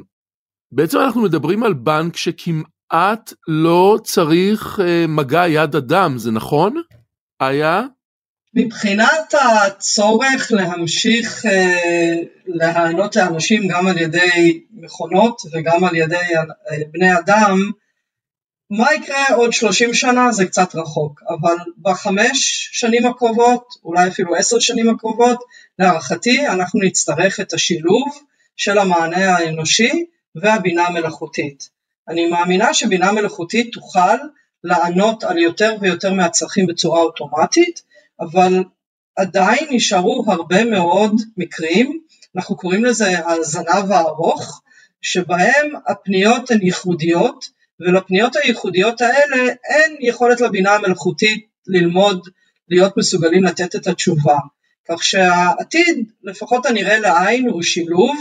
בעצם 0.72 0.98
אנחנו 0.98 1.22
מדברים 1.22 1.64
על 1.64 1.74
בנק 1.74 2.18
שכמעט 2.18 3.34
לא 3.48 3.98
צריך 4.04 4.80
אה, 4.80 5.06
מגע 5.08 5.48
יד 5.48 5.76
אדם, 5.76 6.18
זה 6.18 6.32
נכון? 6.32 6.82
היה? 7.40 7.84
מבחינת 8.54 9.34
הצורך 9.66 10.52
להמשיך 10.52 11.46
אה, 11.46 12.16
להיענות 12.48 13.16
לאנשים 13.16 13.68
גם 13.68 13.88
על 13.88 13.98
ידי 13.98 14.64
מכונות 14.72 15.42
וגם 15.54 15.84
על 15.84 15.96
ידי 15.96 16.16
אה, 16.16 16.78
בני 16.92 17.18
אדם, 17.18 17.72
מה 18.72 18.94
יקרה 18.94 19.36
עוד 19.36 19.54
30 19.54 19.94
שנה 19.94 20.32
זה 20.32 20.46
קצת 20.46 20.76
רחוק, 20.76 21.22
אבל 21.30 21.56
בחמש 21.82 22.70
שנים 22.72 23.06
הקרובות, 23.06 23.66
אולי 23.84 24.08
אפילו 24.08 24.36
עשר 24.36 24.60
שנים 24.60 24.90
הקרובות, 24.90 25.44
להערכתי 25.80 26.48
אנחנו 26.48 26.80
נצטרך 26.84 27.40
את 27.40 27.54
השילוב 27.54 28.20
של 28.56 28.78
המענה 28.78 29.38
האנושי 29.38 30.06
והבינה 30.36 30.88
המלאכותית. 30.88 31.70
אני 32.08 32.30
מאמינה 32.30 32.74
שבינה 32.74 33.12
מלאכותית 33.12 33.74
תוכל 33.74 34.18
לענות 34.64 35.24
על 35.24 35.38
יותר 35.38 35.76
ויותר 35.82 36.14
מהצרכים 36.14 36.68
בצורה 36.68 37.02
אוטומטית, 37.02 37.82
אבל 38.20 38.64
עדיין 39.16 39.68
נשארו 39.70 40.26
הרבה 40.28 40.66
מאוד 40.66 41.16
מקרים, 41.38 42.00
אנחנו 42.36 42.58
קוראים 42.58 42.86
לזה 42.86 43.28
הזנב 43.28 43.92
הארוך, 43.92 44.62
שבהם 45.02 45.72
הפניות 45.88 46.52
הן 46.52 46.60
ייחודיות, 46.62 47.59
ולפניות 47.80 48.36
הייחודיות 48.36 49.02
האלה 49.02 49.54
אין 49.70 49.98
יכולת 50.00 50.42
לבינה 50.42 50.76
המלאכותית 50.76 51.48
ללמוד 51.68 52.28
להיות 52.70 52.98
מסוגלים 52.98 53.44
לתת 53.44 53.76
את 53.76 53.88
התשובה. 53.88 54.38
כך 54.90 55.04
שהעתיד, 55.04 56.12
לפחות 56.24 56.66
הנראה 56.66 57.00
לעין, 57.00 57.50
הוא 57.50 57.64
שילוב 57.64 58.18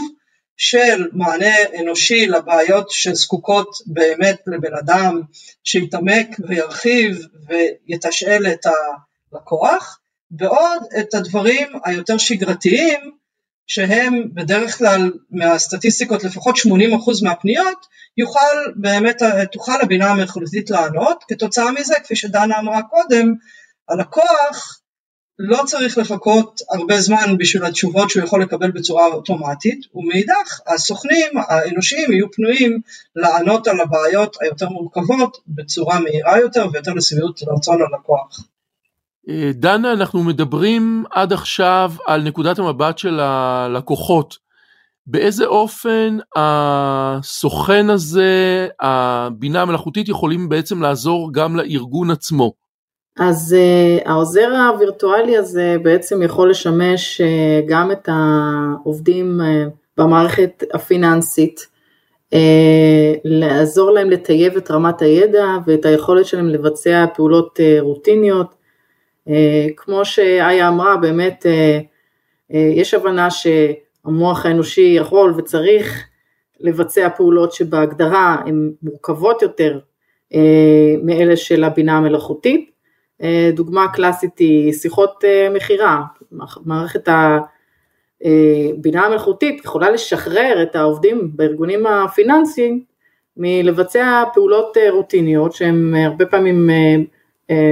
של 0.57 1.07
מענה 1.13 1.55
אנושי 1.79 2.27
לבעיות 2.27 2.89
שזקוקות 2.89 3.69
באמת 3.85 4.41
לבן 4.47 4.73
אדם 4.79 5.21
שיתעמק 5.63 6.27
וירחיב 6.47 7.25
ויתשאל 7.47 8.47
את 8.47 8.65
הלקוח, 9.33 9.99
ועוד 10.39 10.83
את 10.99 11.13
הדברים 11.13 11.67
היותר 11.85 12.17
שגרתיים 12.17 13.18
שהם 13.71 14.23
בדרך 14.33 14.77
כלל 14.77 15.11
מהסטטיסטיקות 15.31 16.23
לפחות 16.23 16.55
80% 16.55 16.59
מהפניות 17.23 17.85
יוכל 18.17 18.71
באמת, 18.75 19.21
תוכל 19.51 19.81
הבינה 19.81 20.11
המלאכותית 20.11 20.69
לענות, 20.69 21.23
כתוצאה 21.27 21.71
מזה 21.71 21.95
כפי 22.03 22.15
שדנה 22.15 22.59
אמרה 22.59 22.81
קודם, 22.81 23.33
הלקוח 23.89 24.79
לא 25.39 25.63
צריך 25.65 25.97
לחכות 25.97 26.61
הרבה 26.69 27.01
זמן 27.01 27.37
בשביל 27.37 27.65
התשובות 27.65 28.09
שהוא 28.09 28.23
יכול 28.23 28.41
לקבל 28.41 28.71
בצורה 28.71 29.05
אוטומטית, 29.05 29.79
ומאידך 29.95 30.59
הסוכנים 30.67 31.31
האנושיים 31.47 32.11
יהיו 32.11 32.31
פנויים 32.31 32.81
לענות 33.15 33.67
על 33.67 33.79
הבעיות 33.79 34.37
היותר 34.41 34.69
מורכבות 34.69 35.37
בצורה 35.47 35.99
מהירה 35.99 36.39
יותר 36.39 36.67
ויותר 36.73 36.93
לשביעות 36.93 37.41
רצון 37.47 37.81
הלקוח. 37.81 38.39
אה, 39.29 39.51
דנה, 39.53 39.93
אנחנו 39.93 40.23
מדברים 40.23 41.03
עד 41.11 41.33
עכשיו 41.33 41.91
על 42.05 42.21
נקודת 42.21 42.59
המבט 42.59 42.97
של 42.97 43.19
הלקוחות. 43.19 44.49
באיזה 45.07 45.45
אופן 45.45 46.17
הסוכן 46.35 47.89
הזה, 47.89 48.67
הבינה 48.81 49.61
המלאכותית, 49.61 50.09
יכולים 50.09 50.49
בעצם 50.49 50.81
לעזור 50.81 51.29
גם 51.33 51.55
לארגון 51.55 52.11
עצמו? 52.11 52.53
אז 53.19 53.55
uh, 53.55 54.09
העוזר 54.09 54.49
הווירטואלי 54.73 55.37
הזה 55.37 55.75
בעצם 55.83 56.21
יכול 56.21 56.49
לשמש 56.49 57.21
uh, 57.21 57.69
גם 57.69 57.91
את 57.91 58.09
העובדים 58.11 59.41
במערכת 59.97 60.63
הפיננסית, 60.73 61.79
לעזור 63.23 63.91
להם 63.91 64.09
לטייב 64.09 64.57
את 64.57 64.71
רמת 64.71 65.01
הידע 65.01 65.45
ואת 65.67 65.85
היכולת 65.85 66.25
שלהם 66.25 66.49
לבצע 66.49 67.05
פעולות 67.15 67.59
רוטיניות. 67.79 68.58
Uh, 69.27 69.31
כמו 69.77 70.05
שאיה 70.05 70.67
אמרה, 70.67 70.97
באמת 70.97 71.45
uh, 71.45 71.83
uh, 72.51 72.55
יש 72.55 72.93
הבנה 72.93 73.27
שהמוח 73.31 74.45
האנושי 74.45 74.93
יכול 74.97 75.33
וצריך 75.37 76.07
לבצע 76.59 77.09
פעולות 77.09 77.53
שבהגדרה 77.53 78.37
הן 78.45 78.71
מורכבות 78.83 79.41
יותר 79.41 79.79
מאלה 81.03 81.37
של 81.37 81.63
הבינה 81.63 81.97
המלאכותית. 81.97 82.69
אה, 83.23 83.51
דוגמה 83.53 83.87
קלאסית 83.93 84.39
היא 84.39 84.73
שיחות 84.73 85.23
אה, 85.25 85.49
מכירה, 85.49 86.01
מערכת 86.65 87.07
הבינה 87.07 89.01
אה, 89.01 89.05
המלאכותית 89.05 89.65
יכולה 89.65 89.89
לשחרר 89.89 90.63
את 90.63 90.75
העובדים 90.75 91.31
בארגונים 91.35 91.87
הפיננסיים 91.87 92.83
מלבצע 93.37 94.23
פעולות 94.33 94.77
רוטיניות 94.91 95.53
שהן 95.53 95.95
הרבה 95.95 96.25
פעמים 96.25 96.69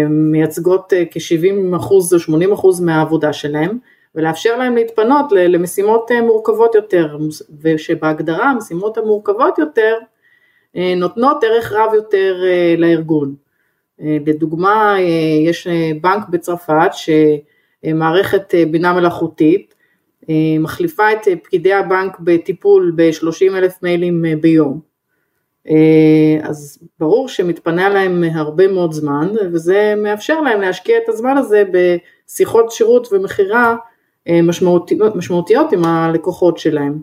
מייצגות 0.10 0.94
כ-70% 1.12 1.86
או 2.30 2.78
80% 2.78 2.84
מהעבודה 2.84 3.34
שלהם 3.34 3.78
ולאפשר 4.16 4.58
להם 4.58 4.76
להתפנות 4.76 5.32
למשימות 5.32 6.12
מורכבות 6.24 6.76
יותר 6.76 7.18
ושבהגדרה 7.62 8.50
המשימות 8.50 8.98
המורכבות 8.98 9.58
יותר 9.58 9.98
נותנות 10.76 11.44
ערך 11.44 11.72
רב 11.72 11.94
יותר 11.94 12.44
לארגון. 12.78 13.36
אה, 14.02 14.18
לדוגמה, 14.26 14.96
אה, 15.00 15.50
יש 15.50 15.68
אה, 15.68 15.92
בנק 16.02 16.30
בצרפת 16.30 16.92
שמערכת 17.84 18.54
בינה 18.72 18.94
מלאכותית 18.94 19.74
מחליפה 20.60 21.12
את 21.12 21.28
פקידי 21.44 21.74
הבנק 21.74 22.20
בטיפול 22.20 22.94
ב-30 22.96 23.58
אלף 23.58 23.84
מיילים 23.84 24.24
ביום. 24.42 24.80
אז 26.44 26.80
ברור 27.00 27.30
שמתפנה 27.30 27.90
להם 27.90 28.24
הרבה 28.24 28.68
מאוד 28.68 28.92
זמן 28.92 29.30
וזה 29.54 29.94
מאפשר 29.98 30.42
להם 30.42 30.62
להשקיע 30.62 30.98
את 31.04 31.10
הזמן 31.10 31.38
הזה 31.38 31.64
בשיחות 31.72 32.72
שירות 32.72 33.08
ומכירה 33.12 33.76
משמעותיות, 34.44 35.16
משמעותיות 35.16 35.74
עם 35.74 35.86
הלקוחות 35.86 36.58
שלהם. 36.58 37.00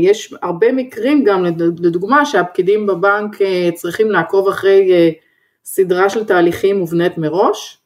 יש 0.00 0.34
הרבה 0.42 0.72
מקרים 0.72 1.24
גם 1.24 1.44
לדוגמה 1.78 2.24
שהפקידים 2.24 2.86
בבנק 2.86 3.36
צריכים 3.74 4.10
לעקוב 4.10 4.48
אחרי 4.48 5.14
סדרה 5.64 6.10
של 6.10 6.24
תהליכים 6.24 6.78
מובנית 6.78 7.18
מראש, 7.18 7.76
אה, 7.76 7.79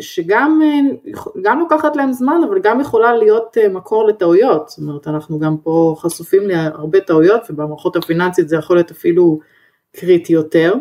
שגם 0.00 0.60
גם 1.42 1.58
לוקחת 1.58 1.96
להם 1.96 2.12
זמן, 2.12 2.40
אבל 2.48 2.58
גם 2.58 2.80
יכולה 2.80 3.16
להיות 3.16 3.58
אה, 3.60 3.68
מקור 3.68 4.08
לטעויות, 4.08 4.68
זאת 4.68 4.78
אומרת 4.78 5.08
אנחנו 5.08 5.38
גם 5.38 5.56
פה 5.56 5.96
חשופים 5.98 6.48
להרבה 6.48 7.00
טעויות 7.00 7.40
ובמערכות 7.50 7.96
הפיננסית 7.96 8.48
זה 8.48 8.56
יכול 8.56 8.76
להיות 8.76 8.90
אפילו 8.90 9.38
קריטי 9.96 10.32
יותר. 10.32 10.74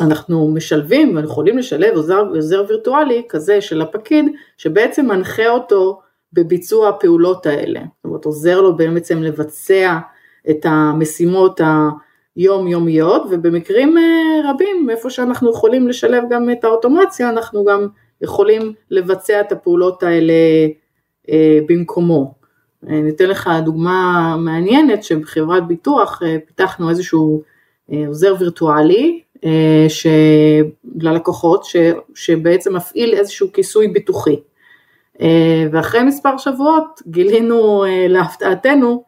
אנחנו 0.00 0.48
משלבים 0.48 1.16
ויכולים 1.16 1.58
לשלב 1.58 1.96
עוזר, 1.96 2.24
עוזר 2.34 2.64
וירטואלי 2.68 3.22
כזה 3.28 3.60
של 3.60 3.82
הפקיד 3.82 4.24
שבעצם 4.56 5.06
מנחה 5.06 5.48
אותו 5.48 6.00
בביצוע 6.32 6.88
הפעולות 6.88 7.46
האלה, 7.46 7.80
זאת 7.80 8.04
אומרת 8.04 8.24
עוזר 8.24 8.60
לו 8.60 8.76
בעצם 8.76 9.22
לבצע 9.22 9.98
את 10.50 10.60
המשימות 10.64 11.60
יומיומיות 12.36 13.22
ובמקרים 13.30 13.98
אה, 13.98 14.50
רבים 14.50 14.90
איפה 14.90 15.10
שאנחנו 15.10 15.50
יכולים 15.50 15.88
לשלב 15.88 16.24
גם 16.30 16.50
את 16.50 16.64
האוטומציה 16.64 17.28
אנחנו 17.28 17.64
גם 17.64 17.86
יכולים 18.20 18.72
לבצע 18.90 19.40
את 19.40 19.52
הפעולות 19.52 20.02
האלה 20.02 20.32
אה, 21.30 21.58
במקומו. 21.68 22.34
אה, 22.88 22.98
אני 22.98 23.10
אתן 23.10 23.26
לך 23.26 23.50
דוגמה 23.64 24.36
מעניינת 24.38 25.04
שבחברת 25.04 25.66
ביטוח 25.66 26.22
פיתחנו 26.46 26.90
איזשהו 26.90 27.42
עוזר 28.06 28.34
וירטואלי 28.38 29.20
ללקוחות 31.00 31.64
שבעצם 32.14 32.76
מפעיל 32.76 33.14
איזשהו 33.14 33.52
כיסוי 33.52 33.88
ביטוחי. 33.88 34.36
ואחרי 35.72 36.02
מספר 36.02 36.36
שבועות 36.38 37.00
גילינו 37.06 37.84
להפתעתנו 38.08 39.04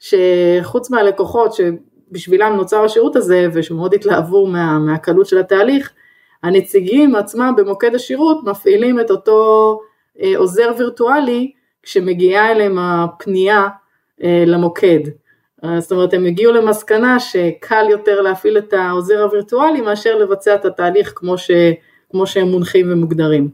שחוץ 0.00 0.90
מהלקוחות 0.90 1.52
בשבילם 2.12 2.52
נוצר 2.56 2.84
השירות 2.84 3.16
הזה 3.16 3.46
ושמאוד 3.52 3.94
התלהבו 3.94 4.46
מה, 4.46 4.78
מהקלות 4.78 5.26
של 5.26 5.38
התהליך, 5.38 5.92
הנציגים 6.42 7.14
עצמם 7.14 7.54
במוקד 7.56 7.94
השירות 7.94 8.44
מפעילים 8.44 9.00
את 9.00 9.10
אותו 9.10 9.80
אה, 10.22 10.32
עוזר 10.36 10.72
וירטואלי 10.78 11.52
כשמגיעה 11.82 12.52
אליהם 12.52 12.78
הפנייה 12.78 13.68
אה, 14.22 14.44
למוקד. 14.46 15.00
אה, 15.64 15.80
זאת 15.80 15.92
אומרת 15.92 16.14
הם 16.14 16.24
הגיעו 16.24 16.52
למסקנה 16.52 17.20
שקל 17.20 17.86
יותר 17.90 18.20
להפעיל 18.20 18.58
את 18.58 18.72
העוזר 18.72 19.22
הווירטואלי 19.22 19.80
מאשר 19.80 20.18
לבצע 20.18 20.54
את 20.54 20.64
התהליך 20.64 21.12
כמו, 21.16 21.38
ש, 21.38 21.50
כמו 22.10 22.26
שהם 22.26 22.48
מונחים 22.48 22.92
ומוגדרים. 22.92 23.48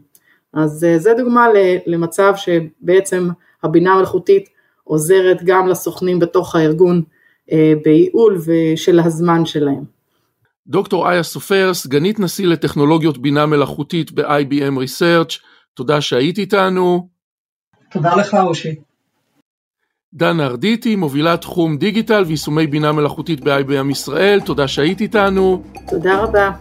אז 0.53 0.83
אה, 0.83 0.97
זה 0.99 1.13
דוגמה 1.13 1.47
למצב 1.85 2.33
שבעצם 2.35 3.29
הבינה 3.63 3.93
המלאכותית 3.93 4.49
עוזרת 4.83 5.43
גם 5.43 5.67
לסוכנים 5.67 6.19
בתוך 6.19 6.55
הארגון 6.55 7.01
בייעול 7.83 8.41
של 8.75 8.99
הזמן 8.99 9.45
שלהם. 9.45 9.83
דוקטור 10.67 11.11
איה 11.11 11.23
סופר, 11.23 11.73
סגנית 11.73 12.19
נשיא 12.19 12.47
לטכנולוגיות 12.47 13.17
בינה 13.17 13.45
מלאכותית 13.45 14.11
ב-IBM 14.11 14.77
Research, 14.77 15.39
תודה 15.73 16.01
שהיית 16.01 16.37
איתנו. 16.37 17.07
תודה 17.91 18.15
לך 18.15 18.33
אושי. 18.33 18.75
דנה 20.13 20.45
ארדיטי, 20.45 20.95
מובילת 20.95 21.41
תחום 21.41 21.77
דיגיטל 21.77 22.23
ויישומי 22.27 22.67
בינה 22.67 22.91
מלאכותית 22.91 23.43
ב-IBM 23.43 23.91
ישראל, 23.91 24.39
תודה 24.45 24.67
שהיית 24.67 25.01
איתנו. 25.01 25.63
תודה 25.89 26.23
רבה. 26.23 26.51